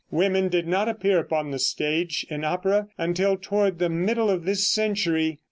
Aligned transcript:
Women 0.09 0.49
did 0.49 0.67
not 0.67 0.89
appear 0.89 1.19
upon 1.19 1.51
the 1.51 1.59
stage 1.59 2.25
in 2.27 2.43
opera 2.43 2.87
until 2.97 3.37
toward 3.37 3.77
the 3.77 3.87
middle 3.87 4.31
of 4.31 4.45
this 4.45 4.67
century. 4.67 5.37